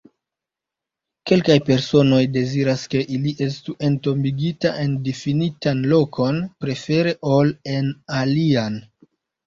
[1.31, 8.87] Kelkaj personoj deziras ke ili estu entombigitaj en difinitan lokon, prefere ol en alian.